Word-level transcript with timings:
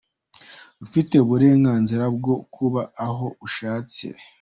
Ufite 0.85 1.13
uburenganzira 1.23 2.03
bwo 2.15 2.35
kuba 2.55 2.81
aho 3.05 3.25
ushatse. 3.47 4.05